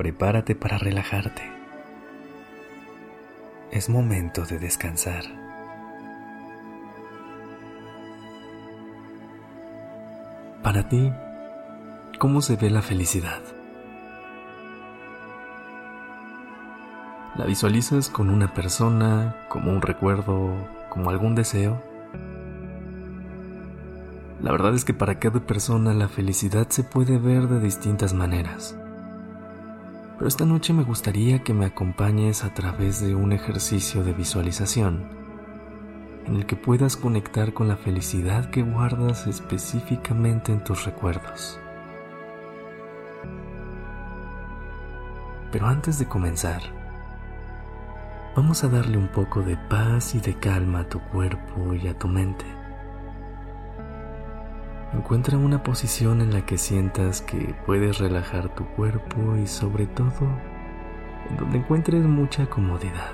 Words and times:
Prepárate 0.00 0.54
para 0.54 0.78
relajarte. 0.78 1.42
Es 3.70 3.90
momento 3.90 4.46
de 4.46 4.58
descansar. 4.58 5.24
Para 10.62 10.88
ti, 10.88 11.12
¿cómo 12.18 12.40
se 12.40 12.56
ve 12.56 12.70
la 12.70 12.80
felicidad? 12.80 13.42
¿La 17.36 17.44
visualizas 17.44 18.08
con 18.08 18.30
una 18.30 18.54
persona, 18.54 19.36
como 19.50 19.70
un 19.70 19.82
recuerdo, 19.82 20.66
como 20.88 21.10
algún 21.10 21.34
deseo? 21.34 21.78
La 24.40 24.50
verdad 24.50 24.74
es 24.74 24.86
que 24.86 24.94
para 24.94 25.18
cada 25.18 25.40
persona 25.40 25.92
la 25.92 26.08
felicidad 26.08 26.70
se 26.70 26.84
puede 26.84 27.18
ver 27.18 27.48
de 27.48 27.60
distintas 27.60 28.14
maneras. 28.14 28.79
Pero 30.20 30.28
esta 30.28 30.44
noche 30.44 30.74
me 30.74 30.82
gustaría 30.82 31.42
que 31.42 31.54
me 31.54 31.64
acompañes 31.64 32.44
a 32.44 32.52
través 32.52 33.00
de 33.00 33.14
un 33.14 33.32
ejercicio 33.32 34.04
de 34.04 34.12
visualización 34.12 35.08
en 36.26 36.36
el 36.36 36.44
que 36.44 36.56
puedas 36.56 36.98
conectar 36.98 37.54
con 37.54 37.68
la 37.68 37.78
felicidad 37.78 38.50
que 38.50 38.60
guardas 38.60 39.26
específicamente 39.26 40.52
en 40.52 40.62
tus 40.62 40.84
recuerdos. 40.84 41.58
Pero 45.50 45.66
antes 45.66 45.98
de 45.98 46.04
comenzar, 46.04 46.60
vamos 48.36 48.62
a 48.62 48.68
darle 48.68 48.98
un 48.98 49.08
poco 49.08 49.40
de 49.40 49.56
paz 49.70 50.14
y 50.14 50.20
de 50.20 50.34
calma 50.34 50.80
a 50.80 50.88
tu 50.90 51.00
cuerpo 51.00 51.72
y 51.72 51.88
a 51.88 51.98
tu 51.98 52.08
mente. 52.08 52.59
Encuentra 54.92 55.38
una 55.38 55.62
posición 55.62 56.20
en 56.20 56.32
la 56.32 56.44
que 56.44 56.58
sientas 56.58 57.22
que 57.22 57.54
puedes 57.64 57.98
relajar 57.98 58.48
tu 58.54 58.66
cuerpo 58.66 59.36
y 59.36 59.46
sobre 59.46 59.86
todo 59.86 60.28
en 61.28 61.36
donde 61.36 61.58
encuentres 61.58 62.02
mucha 62.02 62.46
comodidad. 62.46 63.12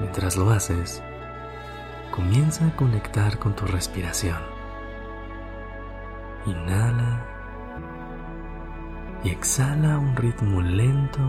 Mientras 0.00 0.36
lo 0.36 0.50
haces, 0.50 1.02
comienza 2.10 2.66
a 2.66 2.74
conectar 2.74 3.38
con 3.38 3.54
tu 3.54 3.64
respiración. 3.66 4.38
Inhala 6.46 7.24
y 9.22 9.30
exhala 9.30 9.94
a 9.94 9.98
un 9.98 10.16
ritmo 10.16 10.60
lento, 10.62 11.20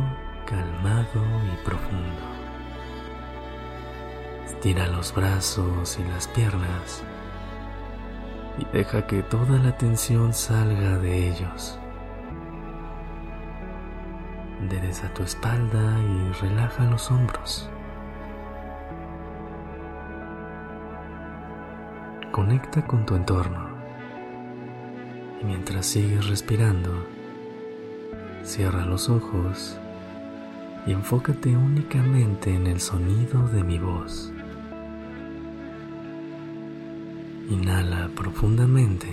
calmado 0.48 1.24
y 1.54 1.66
profundo. 1.66 2.39
Estira 4.50 4.88
los 4.88 5.14
brazos 5.16 5.98
y 6.00 6.04
las 6.10 6.28
piernas 6.28 7.04
y 8.58 8.66
deja 8.76 9.08
que 9.08 9.24
toda 9.24 9.58
la 9.60 9.78
tensión 9.78 10.34
salga 10.34 10.98
de 10.98 11.30
ellos. 11.30 11.80
Endereza 14.60 15.14
tu 15.14 15.24
espalda 15.24 15.98
y 16.00 16.32
relaja 16.42 16.84
los 16.86 17.10
hombros. 17.10 17.70
Conecta 22.32 22.86
con 22.86 23.06
tu 23.06 23.16
entorno 23.16 23.70
y 25.42 25.46
mientras 25.46 25.86
sigues 25.86 26.28
respirando, 26.28 27.06
cierra 28.44 28.84
los 28.84 29.10
ojos 29.10 29.80
y 30.86 30.92
enfócate 30.92 31.56
únicamente 31.56 32.54
en 32.54 32.68
el 32.68 32.82
sonido 32.82 33.48
de 33.48 33.64
mi 33.64 33.78
voz. 33.78 34.34
Inhala 37.50 38.12
profundamente. 38.16 39.08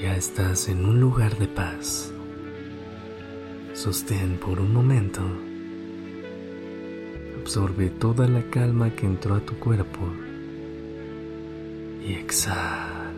Ya 0.00 0.16
estás 0.16 0.68
en 0.68 0.84
un 0.84 0.98
lugar 0.98 1.38
de 1.38 1.46
paz. 1.46 2.12
Sostén 3.72 4.36
por 4.38 4.58
un 4.58 4.72
momento. 4.72 5.20
Absorbe 7.40 7.90
toda 7.90 8.26
la 8.26 8.42
calma 8.50 8.90
que 8.90 9.06
entró 9.06 9.36
a 9.36 9.40
tu 9.40 9.54
cuerpo 9.60 10.00
y 12.04 12.14
exhala. 12.14 13.12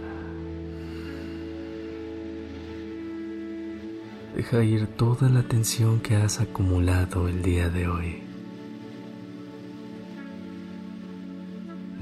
Deja 4.36 4.62
ir 4.62 4.88
toda 4.88 5.30
la 5.30 5.42
tensión 5.42 6.00
que 6.00 6.16
has 6.16 6.40
acumulado 6.40 7.28
el 7.28 7.40
día 7.42 7.70
de 7.70 7.88
hoy. 7.88 8.31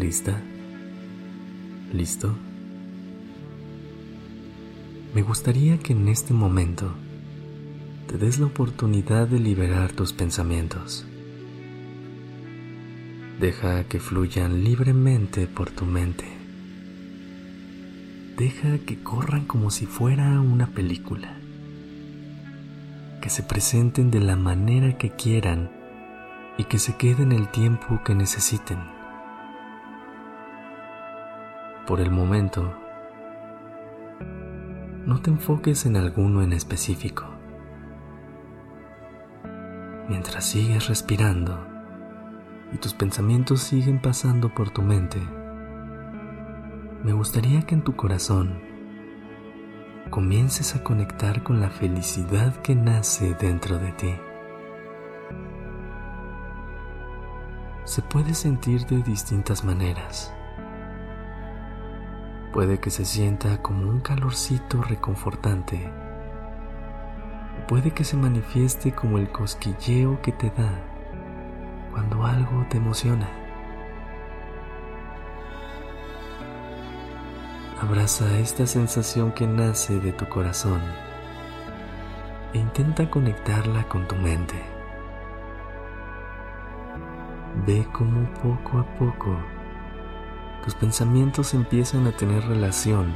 ¿Lista? 0.00 0.41
¿Listo? 1.93 2.34
Me 5.15 5.21
gustaría 5.21 5.77
que 5.78 5.93
en 5.93 6.09
este 6.09 6.33
momento 6.33 6.91
te 8.06 8.16
des 8.16 8.38
la 8.38 8.47
oportunidad 8.47 9.28
de 9.28 9.38
liberar 9.38 9.93
tus 9.93 10.15
pensamientos. 10.15 11.05
Deja 13.41 13.84
que 13.84 14.00
fluyan 14.00 14.65
libremente 14.65 15.47
por 15.47 15.71
tu 15.71 15.84
mente. 15.84 16.25
Deja 18.38 18.78
que 18.78 19.03
corran 19.03 19.44
como 19.44 19.71
si 19.71 19.84
fuera 19.84 20.41
una 20.41 20.69
película. 20.69 21.37
Que 23.21 23.28
se 23.28 23.43
presenten 23.43 24.11
de 24.11 24.21
la 24.21 24.37
manera 24.37 24.97
que 24.97 25.11
quieran 25.11 25.71
y 26.56 26.65
que 26.65 26.78
se 26.78 26.97
queden 26.97 27.32
el 27.32 27.49
tiempo 27.50 28.00
que 28.03 28.15
necesiten. 28.15 29.00
Por 31.90 32.00
el 32.00 32.12
momento, 32.12 32.72
no 35.06 35.20
te 35.20 35.30
enfoques 35.30 35.86
en 35.86 35.96
alguno 35.96 36.40
en 36.40 36.52
específico. 36.52 37.24
Mientras 40.08 40.44
sigues 40.44 40.86
respirando 40.86 41.66
y 42.72 42.76
tus 42.76 42.94
pensamientos 42.94 43.62
siguen 43.62 44.00
pasando 44.00 44.54
por 44.54 44.70
tu 44.70 44.82
mente, 44.82 45.18
me 47.02 47.12
gustaría 47.12 47.62
que 47.62 47.74
en 47.74 47.82
tu 47.82 47.96
corazón 47.96 48.62
comiences 50.10 50.76
a 50.76 50.84
conectar 50.84 51.42
con 51.42 51.60
la 51.60 51.70
felicidad 51.70 52.54
que 52.62 52.76
nace 52.76 53.34
dentro 53.34 53.78
de 53.78 53.90
ti. 53.94 54.14
Se 57.82 58.00
puede 58.00 58.34
sentir 58.34 58.86
de 58.86 59.02
distintas 59.02 59.64
maneras 59.64 60.32
Puede 62.53 62.78
que 62.78 62.91
se 62.91 63.05
sienta 63.05 63.62
como 63.62 63.88
un 63.88 64.00
calorcito 64.00 64.83
reconfortante. 64.83 65.88
Puede 67.69 67.93
que 67.93 68.03
se 68.03 68.16
manifieste 68.16 68.91
como 68.93 69.19
el 69.19 69.31
cosquilleo 69.31 70.21
que 70.21 70.33
te 70.33 70.50
da 70.50 70.83
cuando 71.93 72.25
algo 72.25 72.66
te 72.69 72.78
emociona. 72.78 73.28
Abraza 77.81 78.38
esta 78.41 78.67
sensación 78.67 79.31
que 79.31 79.46
nace 79.46 80.00
de 80.00 80.12
tu 80.12 80.29
corazón 80.29 80.82
e 82.53 82.58
intenta 82.58 83.08
conectarla 83.08 83.85
con 83.85 84.08
tu 84.08 84.17
mente. 84.17 84.61
Ve 87.64 87.87
cómo 87.93 88.29
poco 88.35 88.81
a 88.81 88.85
poco 88.96 89.37
tus 90.64 90.74
pensamientos 90.74 91.54
empiezan 91.54 92.06
a 92.06 92.12
tener 92.12 92.44
relación 92.46 93.14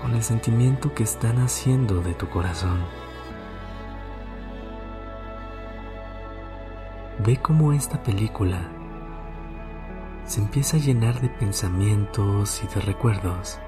con 0.00 0.14
el 0.14 0.22
sentimiento 0.22 0.94
que 0.94 1.02
están 1.02 1.38
haciendo 1.38 2.00
de 2.00 2.14
tu 2.14 2.28
corazón. 2.28 2.78
Ve 7.18 7.36
cómo 7.36 7.74
esta 7.74 8.02
película 8.02 8.62
se 10.24 10.40
empieza 10.40 10.78
a 10.78 10.80
llenar 10.80 11.20
de 11.20 11.28
pensamientos 11.28 12.62
y 12.64 12.74
de 12.74 12.80
recuerdos 12.80 13.58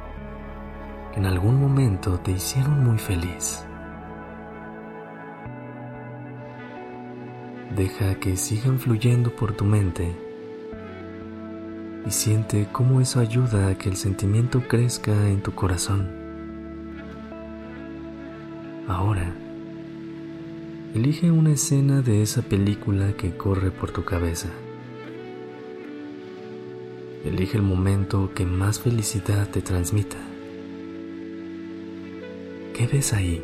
que 1.13 1.21
en 1.21 1.27
algún 1.27 1.61
momento 1.61 2.19
te 2.21 2.31
hicieron 2.33 2.83
muy 2.83 2.99
feliz. 2.99 3.67
Deja 7.77 8.15
que 8.15 8.37
sigan 8.37 8.79
fluyendo 8.79 9.35
por 9.35 9.53
tu 9.53 9.65
mente 9.65 10.32
y 12.07 12.11
siente 12.11 12.69
cómo 12.73 13.01
eso 13.01 13.21
ayuda 13.21 13.69
a 13.69 13.79
que 13.79 13.89
el 13.89 13.97
sentimiento 13.97 14.63
crezca 14.67 15.13
en 15.29 15.43
tu 15.43 15.53
corazón. 15.53 16.09
Ahora, 18.89 19.33
elige 20.95 21.31
una 21.31 21.53
escena 21.53 22.03
de 22.03 22.23
esa 22.23 22.43
película 22.43 23.13
que 23.17 23.37
corre 23.37 23.71
por 23.71 23.93
tu 23.93 24.05
cabeza. 24.05 24.49
Elige 27.25 27.57
el 27.57 27.63
momento 27.63 28.33
que 28.35 28.45
más 28.45 28.81
felicidad 28.81 29.49
te 29.49 29.63
transmita. 29.63 30.17
¿Qué 32.75 32.89
ves 32.89 33.13
ahí? 33.13 33.41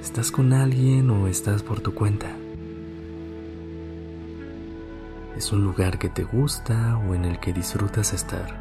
¿Estás 0.00 0.32
con 0.32 0.52
alguien 0.52 1.10
o 1.10 1.28
estás 1.28 1.62
por 1.62 1.80
tu 1.80 1.94
cuenta? 1.94 2.34
¿Es 5.38 5.52
un 5.52 5.62
lugar 5.62 6.00
que 6.00 6.08
te 6.08 6.24
gusta 6.24 6.98
o 6.98 7.14
en 7.14 7.24
el 7.24 7.38
que 7.38 7.52
disfrutas 7.52 8.12
estar? 8.12 8.58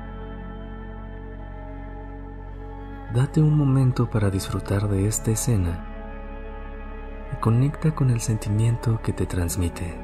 Date 3.15 3.41
un 3.41 3.57
momento 3.57 4.07
para 4.07 4.29
disfrutar 4.29 4.87
de 4.87 5.07
esta 5.07 5.31
escena 5.31 5.83
y 7.33 7.37
conecta 7.37 7.95
con 7.95 8.11
el 8.11 8.21
sentimiento 8.21 9.01
que 9.01 9.11
te 9.11 9.25
transmite. 9.25 9.95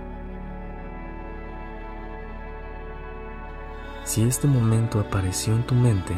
Si 4.04 4.24
este 4.24 4.48
momento 4.48 5.00
apareció 5.00 5.54
en 5.54 5.68
tu 5.68 5.76
mente, 5.76 6.16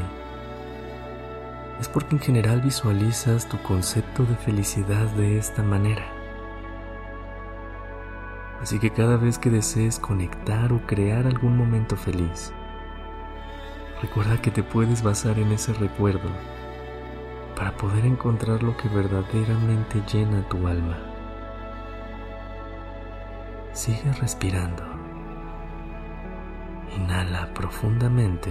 es 1.82 1.90
porque 1.90 2.16
en 2.16 2.22
general 2.22 2.62
visualizas 2.62 3.50
tu 3.50 3.62
concepto 3.62 4.24
de 4.24 4.38
felicidad 4.38 5.06
de 5.18 5.38
esta 5.38 5.64
manera. 5.64 6.15
Así 8.66 8.80
que 8.80 8.90
cada 8.90 9.16
vez 9.16 9.38
que 9.38 9.52
desees 9.52 10.00
conectar 10.00 10.74
o 10.74 10.82
crear 10.88 11.28
algún 11.28 11.56
momento 11.56 11.96
feliz, 11.96 12.52
recuerda 14.02 14.42
que 14.42 14.50
te 14.50 14.64
puedes 14.64 15.04
basar 15.04 15.38
en 15.38 15.52
ese 15.52 15.72
recuerdo 15.74 16.32
para 17.56 17.78
poder 17.78 18.08
encontrar 18.08 18.64
lo 18.64 18.76
que 18.76 18.90
verdaderamente 18.90 20.02
llena 20.12 20.50
tu 20.50 20.66
alma. 20.66 20.98
Sigue 23.72 24.12
respirando. 24.14 24.82
Inhala 26.98 27.54
profundamente 27.54 28.50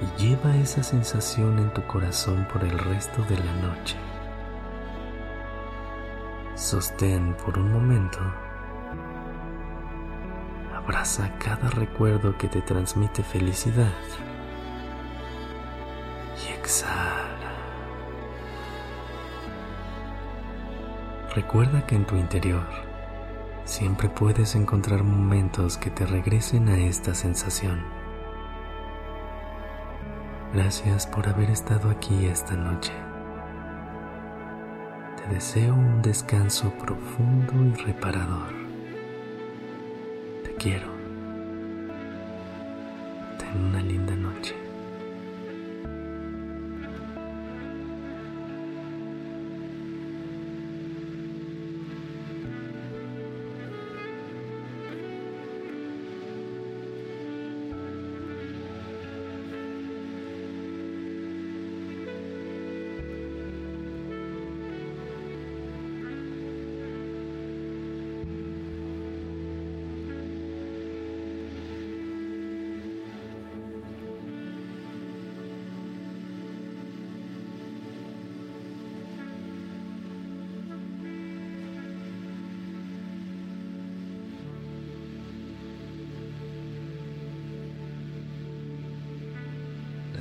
y 0.00 0.22
lleva 0.22 0.56
esa 0.58 0.84
sensación 0.84 1.58
en 1.58 1.74
tu 1.74 1.84
corazón 1.88 2.46
por 2.52 2.62
el 2.62 2.78
resto 2.78 3.24
de 3.24 3.38
la 3.38 3.54
noche. 3.54 3.96
Sostén 6.54 7.34
por 7.44 7.58
un 7.58 7.72
momento. 7.72 8.18
Abraza 10.72 11.36
cada 11.38 11.68
recuerdo 11.70 12.38
que 12.38 12.46
te 12.46 12.62
transmite 12.62 13.24
felicidad. 13.24 13.92
Y 16.46 16.52
exhala. 16.52 17.34
Recuerda 21.34 21.84
que 21.84 21.96
en 21.96 22.04
tu 22.04 22.14
interior 22.14 22.66
siempre 23.64 24.08
puedes 24.08 24.54
encontrar 24.54 25.02
momentos 25.02 25.76
que 25.76 25.90
te 25.90 26.06
regresen 26.06 26.68
a 26.68 26.78
esta 26.78 27.14
sensación. 27.14 27.82
Gracias 30.52 31.08
por 31.08 31.28
haber 31.28 31.50
estado 31.50 31.90
aquí 31.90 32.26
esta 32.26 32.54
noche. 32.54 32.92
Te 35.24 35.34
deseo 35.34 35.74
un 35.74 36.02
descanso 36.02 36.70
profundo 36.74 37.52
y 37.54 37.82
reparador. 37.82 38.52
Te 40.42 40.54
quiero. 40.56 40.88
Ten 43.38 43.64
una 43.64 43.80
linda 43.80 44.14
noche. 44.16 44.23